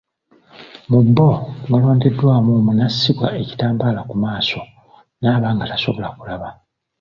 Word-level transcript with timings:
Mu 0.89 0.99
bo 1.15 1.29
mulondebwamu 1.69 2.51
omu 2.59 2.71
n’asibwa 2.77 3.27
ekitambaala 3.41 4.01
ku 4.09 4.15
maaso 4.23 4.59
n’aba 5.21 5.47
nga 5.53 5.65
tasobola 5.71 6.07
kulaba. 6.17 6.49